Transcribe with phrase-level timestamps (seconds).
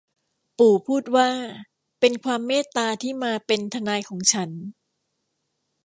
[0.57, 1.29] ปู่พูดว่า
[1.99, 4.49] เป็นความเมตตาที่มาเป็นทนายของฉัน